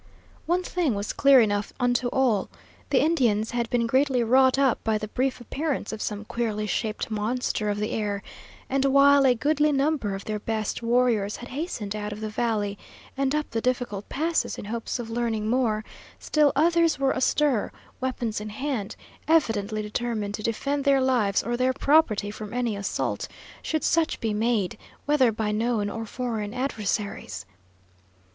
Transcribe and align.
One 0.47 0.63
thing 0.63 0.95
was 0.95 1.13
clear 1.13 1.41
enough 1.41 1.73
unto 1.79 2.07
all: 2.07 2.49
the 2.89 3.03
Indians 3.03 3.51
had 3.51 3.69
been 3.69 3.85
greatly 3.85 4.23
wrought 4.23 4.57
up 4.57 4.83
by 4.83 4.97
the 4.97 5.07
brief 5.07 5.39
appearance 5.39 5.91
of 5.93 6.01
some 6.01 6.25
queerly 6.25 6.65
shaped 6.65 7.11
monster 7.11 7.69
of 7.69 7.77
the 7.77 7.91
air, 7.91 8.23
and 8.67 8.83
while 8.85 9.27
a 9.27 9.35
goodly 9.35 9.71
number 9.71 10.15
of 10.15 10.25
their 10.25 10.39
best 10.39 10.81
warriors 10.81 11.35
had 11.35 11.49
hastened 11.49 11.95
out 11.95 12.11
of 12.11 12.19
the 12.19 12.31
valley 12.31 12.79
and 13.15 13.35
up 13.35 13.51
the 13.51 13.61
difficult 13.61 14.09
passes, 14.09 14.57
in 14.57 14.65
hopes 14.65 14.97
of 14.97 15.11
learning 15.11 15.47
more, 15.47 15.85
still 16.17 16.51
others 16.55 16.97
were 16.97 17.11
astir, 17.11 17.71
weapons 17.99 18.41
in 18.41 18.49
hand, 18.49 18.95
evidently 19.27 19.83
determined 19.83 20.33
to 20.33 20.41
defend 20.41 20.83
their 20.83 20.99
lives 20.99 21.43
or 21.43 21.55
their 21.55 21.73
property 21.73 22.31
from 22.31 22.55
any 22.55 22.75
assault, 22.75 23.27
should 23.61 23.83
such 23.83 24.19
be 24.19 24.33
made, 24.33 24.79
whether 25.05 25.31
by 25.31 25.51
known 25.51 25.91
or 25.91 26.07
foreign 26.07 26.55
adversaries. 26.55 27.45